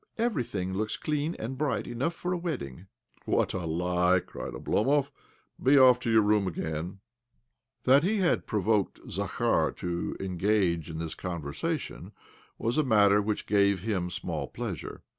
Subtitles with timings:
[0.17, 2.87] Everything looks clean and bright enough for a wedding.""
[3.25, 5.11] What a lie I" cried Oblomov."
[5.63, 7.01] Be off to your room again!"
[7.83, 12.11] That he had provoked Zakhar to engage 20 OBLOMOV in this сопѵегзаііод
[12.57, 15.03] was a fact which gave him small pleasure.